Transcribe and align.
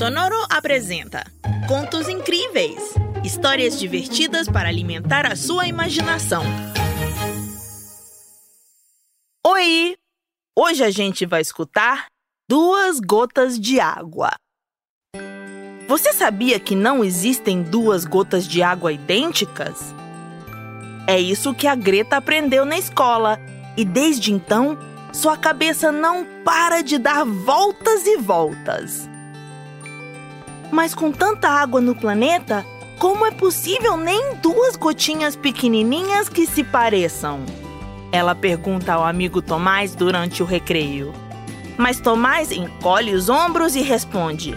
Sonoro 0.00 0.46
apresenta 0.48 1.22
Contos 1.68 2.08
Incríveis 2.08 2.94
histórias 3.22 3.78
divertidas 3.78 4.48
para 4.48 4.66
alimentar 4.66 5.30
a 5.30 5.36
sua 5.36 5.66
imaginação. 5.66 6.42
Oi! 9.46 9.98
Hoje 10.58 10.82
a 10.82 10.90
gente 10.90 11.26
vai 11.26 11.42
escutar 11.42 12.06
Duas 12.48 12.98
Gotas 12.98 13.60
de 13.60 13.78
Água. 13.78 14.30
Você 15.86 16.14
sabia 16.14 16.58
que 16.58 16.74
não 16.74 17.04
existem 17.04 17.62
duas 17.62 18.06
gotas 18.06 18.48
de 18.48 18.62
água 18.62 18.94
idênticas? 18.94 19.94
É 21.06 21.20
isso 21.20 21.52
que 21.52 21.66
a 21.66 21.74
Greta 21.74 22.16
aprendeu 22.16 22.64
na 22.64 22.78
escola 22.78 23.38
e 23.76 23.84
desde 23.84 24.32
então 24.32 24.78
sua 25.12 25.36
cabeça 25.36 25.92
não 25.92 26.24
para 26.42 26.80
de 26.80 26.96
dar 26.96 27.22
voltas 27.26 28.06
e 28.06 28.16
voltas. 28.16 29.09
Mas 30.70 30.94
com 30.94 31.10
tanta 31.10 31.48
água 31.48 31.80
no 31.80 31.94
planeta, 31.94 32.64
como 32.98 33.26
é 33.26 33.30
possível 33.30 33.96
nem 33.96 34.36
duas 34.36 34.76
gotinhas 34.76 35.34
pequenininhas 35.34 36.28
que 36.28 36.46
se 36.46 36.62
pareçam? 36.62 37.40
Ela 38.12 38.34
pergunta 38.34 38.92
ao 38.92 39.04
amigo 39.04 39.42
Tomás 39.42 39.94
durante 39.94 40.42
o 40.42 40.46
recreio. 40.46 41.12
Mas 41.76 42.00
Tomás 42.00 42.52
encolhe 42.52 43.14
os 43.14 43.28
ombros 43.28 43.74
e 43.74 43.80
responde: 43.80 44.56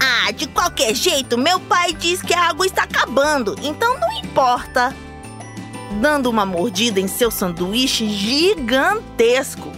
Ah, 0.00 0.32
de 0.32 0.48
qualquer 0.48 0.94
jeito, 0.94 1.38
meu 1.38 1.60
pai 1.60 1.92
diz 1.92 2.22
que 2.22 2.34
a 2.34 2.48
água 2.48 2.66
está 2.66 2.82
acabando, 2.82 3.54
então 3.62 4.00
não 4.00 4.12
importa. 4.12 4.94
Dando 6.00 6.28
uma 6.28 6.44
mordida 6.44 6.98
em 6.98 7.06
seu 7.06 7.30
sanduíche 7.30 8.08
gigantesco. 8.08 9.70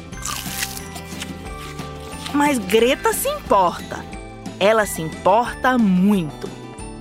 Mas 2.33 2.59
Greta 2.59 3.13
se 3.13 3.29
importa 3.29 4.18
ela 4.61 4.87
se 4.87 5.01
importa 5.01 5.79
muito. 5.79 6.49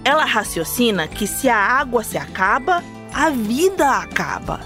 Ela 0.04 0.26
raciocina 0.26 1.08
que 1.08 1.28
se 1.28 1.50
a 1.50 1.58
água 1.58 2.04
se 2.04 2.18
acaba, 2.18 2.84
a 3.14 3.30
vida 3.30 3.90
acaba. 3.90 4.62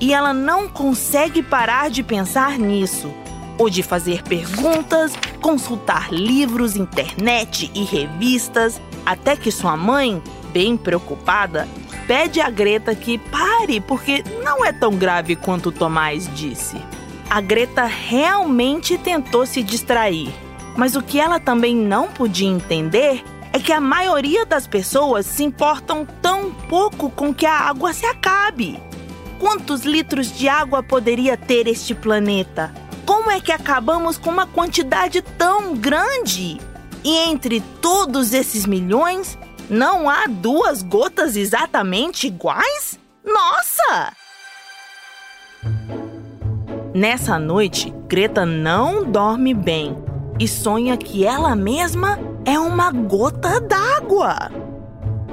E 0.00 0.14
ela 0.14 0.32
não 0.32 0.68
consegue 0.68 1.42
parar 1.42 1.90
de 1.90 2.02
pensar 2.02 2.58
nisso, 2.58 3.12
ou 3.58 3.68
de 3.68 3.82
fazer 3.82 4.22
perguntas, 4.22 5.12
consultar 5.40 6.12
livros, 6.12 6.76
internet 6.76 7.70
e 7.74 7.82
revistas, 7.82 8.80
até 9.04 9.36
que 9.36 9.50
sua 9.50 9.76
mãe, 9.76 10.22
bem 10.52 10.76
preocupada, 10.76 11.68
pede 12.06 12.40
a 12.40 12.48
Greta 12.48 12.94
que 12.94 13.18
pare, 13.18 13.80
porque 13.80 14.22
não 14.44 14.64
é 14.64 14.72
tão 14.72 14.94
grave 14.94 15.34
quanto 15.34 15.72
Tomás 15.72 16.30
disse. 16.34 16.80
A 17.28 17.40
Greta 17.40 17.84
realmente 17.84 18.96
tentou 18.96 19.44
se 19.44 19.62
distrair 19.62 20.32
mas 20.78 20.94
o 20.94 21.02
que 21.02 21.18
ela 21.18 21.40
também 21.40 21.74
não 21.74 22.06
podia 22.06 22.48
entender 22.48 23.24
é 23.52 23.58
que 23.58 23.72
a 23.72 23.80
maioria 23.80 24.46
das 24.46 24.64
pessoas 24.64 25.26
se 25.26 25.42
importam 25.42 26.06
tão 26.22 26.52
pouco 26.52 27.10
com 27.10 27.34
que 27.34 27.44
a 27.44 27.52
água 27.52 27.92
se 27.92 28.06
acabe. 28.06 28.80
Quantos 29.40 29.82
litros 29.82 30.30
de 30.30 30.48
água 30.48 30.80
poderia 30.80 31.36
ter 31.36 31.66
este 31.66 31.96
planeta? 31.96 32.72
Como 33.04 33.28
é 33.28 33.40
que 33.40 33.50
acabamos 33.50 34.16
com 34.18 34.30
uma 34.30 34.46
quantidade 34.46 35.20
tão 35.20 35.74
grande? 35.74 36.60
E 37.02 37.16
entre 37.28 37.60
todos 37.82 38.32
esses 38.32 38.64
milhões, 38.64 39.36
não 39.68 40.08
há 40.08 40.26
duas 40.28 40.80
gotas 40.80 41.34
exatamente 41.34 42.28
iguais? 42.28 43.00
Nossa! 43.24 44.12
Nessa 46.94 47.36
noite, 47.36 47.92
Greta 48.06 48.46
não 48.46 49.02
dorme 49.04 49.52
bem 49.52 50.07
e 50.38 50.46
sonha 50.46 50.96
que 50.96 51.24
ela 51.24 51.54
mesma 51.56 52.18
é 52.44 52.58
uma 52.58 52.90
gota 52.90 53.60
d'água. 53.60 54.50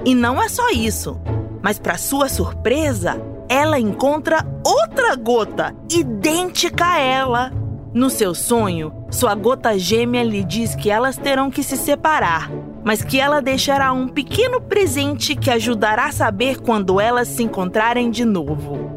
E 0.03 0.15
não 0.15 0.41
é 0.41 0.49
só 0.49 0.69
isso, 0.69 1.19
mas 1.61 1.77
para 1.77 1.97
sua 1.97 2.27
surpresa, 2.27 3.21
ela 3.47 3.79
encontra 3.79 4.45
outra 4.63 5.15
gota 5.15 5.75
idêntica 5.89 6.85
a 6.85 6.99
ela. 6.99 7.51
No 7.93 8.09
seu 8.09 8.35
sonho, 8.35 8.91
sua 9.09 9.35
gota 9.35 9.77
gêmea 9.77 10.23
lhe 10.23 10.43
diz 10.43 10.75
que 10.75 10.89
elas 10.89 11.17
terão 11.17 11.49
que 11.49 11.63
se 11.63 11.77
separar, 11.77 12.51
mas 12.83 13.01
que 13.01 13.19
ela 13.19 13.41
deixará 13.41 13.93
um 13.93 14.07
pequeno 14.07 14.59
presente 14.59 15.35
que 15.35 15.49
ajudará 15.49 16.07
a 16.07 16.11
saber 16.11 16.59
quando 16.61 16.99
elas 16.99 17.27
se 17.27 17.43
encontrarem 17.43 18.09
de 18.09 18.25
novo 18.25 18.94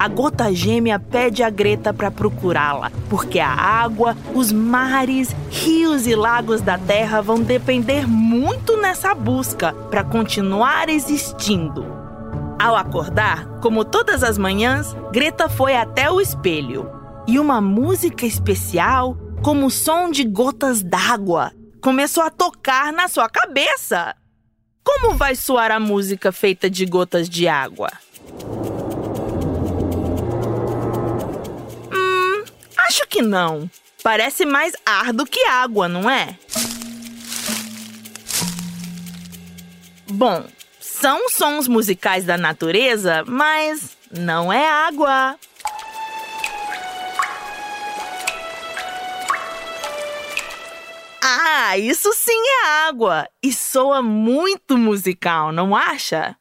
a 0.00 0.08
gota 0.08 0.50
gêmea 0.50 0.98
pede 0.98 1.42
a 1.42 1.50
Greta 1.50 1.92
para 1.92 2.10
procurá-la, 2.10 2.90
porque 3.10 3.38
a 3.38 3.50
água, 3.50 4.16
os 4.34 4.50
mares, 4.50 5.36
rios 5.50 6.06
e 6.06 6.14
lagos 6.14 6.62
da 6.62 6.78
Terra 6.78 7.20
vão 7.20 7.42
depender 7.42 8.08
muito 8.08 8.78
nessa 8.78 9.14
busca 9.14 9.74
para 9.90 10.02
continuar 10.02 10.88
existindo. 10.88 11.84
Ao 12.58 12.74
acordar, 12.76 13.46
como 13.60 13.84
todas 13.84 14.24
as 14.24 14.38
manhãs, 14.38 14.96
Greta 15.12 15.50
foi 15.50 15.76
até 15.76 16.10
o 16.10 16.18
espelho 16.18 16.90
e 17.28 17.38
uma 17.38 17.60
música 17.60 18.24
especial, 18.24 19.18
como 19.42 19.66
o 19.66 19.70
som 19.70 20.10
de 20.10 20.24
gotas 20.24 20.82
d'água, 20.82 21.52
começou 21.82 22.22
a 22.22 22.30
tocar 22.30 22.90
na 22.90 23.06
sua 23.06 23.28
cabeça. 23.28 24.16
Como 24.82 25.14
vai 25.14 25.36
soar 25.36 25.70
a 25.70 25.78
música 25.78 26.32
feita 26.32 26.70
de 26.70 26.86
gotas 26.86 27.28
de 27.28 27.46
água? 27.46 27.90
Que 33.20 33.22
não. 33.22 33.70
Parece 34.02 34.46
mais 34.46 34.72
ar 34.84 35.12
do 35.12 35.26
que 35.26 35.44
água, 35.44 35.86
não 35.86 36.08
é? 36.08 36.38
Bom, 40.08 40.44
são 40.80 41.28
sons 41.28 41.68
musicais 41.68 42.24
da 42.24 42.38
natureza, 42.38 43.22
mas 43.26 43.96
não 44.10 44.50
é 44.50 44.66
água. 44.66 45.36
Ah, 51.22 51.76
isso 51.76 52.12
sim 52.14 52.32
é 52.32 52.88
água! 52.88 53.28
E 53.42 53.52
soa 53.52 54.00
muito 54.00 54.78
musical, 54.78 55.52
não 55.52 55.76
acha? 55.76 56.34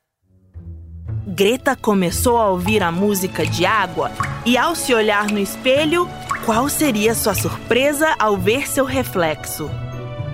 Greta 1.27 1.75
começou 1.75 2.37
a 2.37 2.49
ouvir 2.49 2.81
a 2.81 2.91
música 2.91 3.45
de 3.45 3.65
água 3.65 4.11
e, 4.45 4.57
ao 4.57 4.73
se 4.75 4.93
olhar 4.93 5.27
no 5.27 5.37
espelho, 5.37 6.09
qual 6.49 6.67
seria 6.67 7.13
sua 7.13 7.35
surpresa 7.35 8.15
ao 8.17 8.35
ver 8.35 8.67
seu 8.67 8.83
reflexo? 8.83 9.69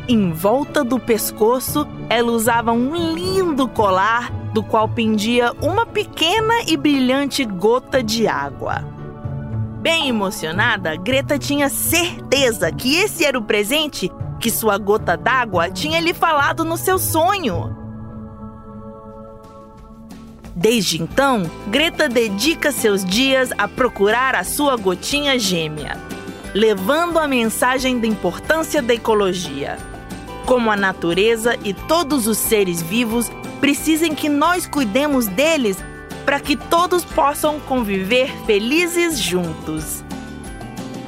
Em 0.08 0.32
volta 0.32 0.82
do 0.82 0.98
pescoço, 0.98 1.86
ela 2.10 2.32
usava 2.32 2.72
um 2.72 2.96
lindo 3.14 3.68
colar 3.68 4.32
do 4.54 4.64
qual 4.64 4.88
pendia 4.88 5.52
uma 5.62 5.86
pequena 5.86 6.62
e 6.68 6.78
brilhante 6.78 7.44
gota 7.44 8.02
de 8.02 8.30
água. 8.30 8.82
Bem 9.82 10.08
emocionada, 10.08 10.96
Greta 10.96 11.38
tinha 11.38 11.68
certeza 11.68 12.72
que 12.72 12.96
esse 12.96 13.26
era 13.26 13.38
o 13.38 13.44
presente 13.44 14.10
que 14.40 14.50
sua 14.50 14.78
gota 14.78 15.18
d'água 15.18 15.70
tinha 15.70 16.00
lhe 16.00 16.14
falado 16.14 16.64
no 16.64 16.78
seu 16.78 16.98
sonho. 16.98 17.85
Desde 20.56 21.02
então, 21.02 21.52
Greta 21.68 22.08
dedica 22.08 22.72
seus 22.72 23.04
dias 23.04 23.50
a 23.58 23.68
procurar 23.68 24.36
a 24.36 24.44
sua 24.46 24.78
gotinha 24.78 25.38
gêmea, 25.38 25.98
levando 26.54 27.20
a 27.20 27.28
mensagem 27.28 28.00
da 28.00 28.08
importância 28.08 28.82
da 28.82 28.94
ecologia. 28.94 29.78
Como 30.46 30.72
a 30.72 30.78
natureza 30.78 31.58
e 31.62 31.74
todos 31.74 32.26
os 32.26 32.38
seres 32.38 32.82
vivos 32.82 33.30
precisam 33.60 34.16
que 34.16 34.30
nós 34.30 34.66
cuidemos 34.66 35.28
deles 35.28 35.78
para 36.24 36.40
que 36.40 36.56
todos 36.56 37.04
possam 37.04 37.60
conviver 37.60 38.32
felizes 38.46 39.20
juntos. 39.20 40.06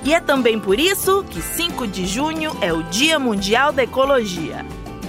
E 0.03 0.13
é 0.13 0.19
também 0.19 0.59
por 0.59 0.77
isso 0.77 1.23
que 1.23 1.41
5 1.41 1.87
de 1.87 2.05
junho 2.05 2.51
é 2.59 2.73
o 2.73 2.83
Dia 2.83 3.17
Mundial 3.17 3.71
da 3.71 3.83
Ecologia 3.83 4.65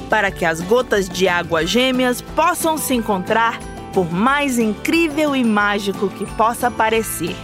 para 0.08 0.31
que 0.31 0.44
as 0.44 0.61
gotas 0.61 1.08
de 1.08 1.29
água 1.29 1.67
gêmeas 1.67 2.20
possam 2.23 2.79
se 2.79 2.94
encontrar 2.94 3.61
por 3.93 4.12
mais 4.12 4.58
incrível 4.58 5.35
e 5.35 5.44
mágico 5.44 6.08
que 6.08 6.26
possa 6.35 6.70
parecer. 6.70 7.35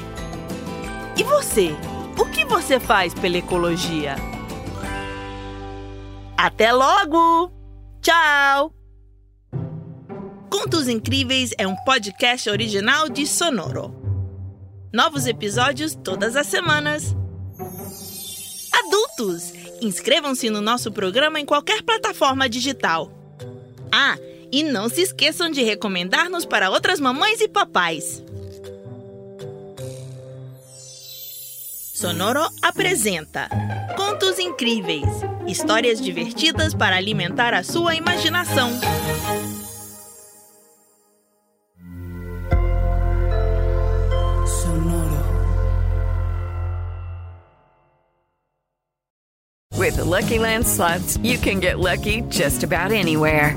E 1.17 1.23
você? 1.23 1.75
O 2.19 2.26
que 2.26 2.44
você 2.44 2.79
faz 2.79 3.14
pela 3.14 3.38
ecologia? 3.38 4.17
Até 6.37 6.73
logo! 6.73 7.52
Tchau! 8.00 8.73
Contos 10.50 10.88
Incríveis 10.88 11.52
é 11.58 11.67
um 11.67 11.75
podcast 11.85 12.49
original 12.49 13.08
de 13.08 13.26
Sonoro. 13.26 13.94
Novos 14.93 15.26
episódios 15.26 15.94
todas 15.94 16.37
as 16.37 16.47
semanas. 16.47 17.17
Adultos, 18.73 19.52
inscrevam-se 19.81 20.50
no 20.50 20.61
nosso 20.61 20.93
programa 20.93 21.40
em 21.40 21.47
qualquer 21.47 21.82
plataforma 21.82 22.49
digital. 22.49 23.11
Ah, 23.90 24.17
e 24.55 24.62
não 24.62 24.89
se 24.89 25.03
esqueçam 25.03 25.51
de 25.51 25.65
recomendar-nos 25.65 26.47
para 26.47 26.71
outras 26.71 27.01
mamães 27.01 27.41
e 27.41 27.49
papais. 27.49 28.23
Sonoro 31.93 32.47
apresenta 32.62 33.49
Contos 33.97 34.39
Incríveis. 34.39 35.09
Histórias 35.45 36.01
divertidas 36.01 36.73
para 36.73 36.95
alimentar 36.95 37.53
a 37.53 37.65
sua 37.65 37.97
imaginação. 37.97 38.71
Sonoro. 44.47 45.25
With 49.77 49.97
the 49.97 50.05
Lucky 50.05 50.39
Land 50.39 50.65
slots, 50.65 51.19
you 51.25 51.39
can 51.39 51.59
get 51.59 51.81
lucky 51.81 52.23
just 52.31 52.62
about 52.62 52.93
anywhere. 52.93 53.57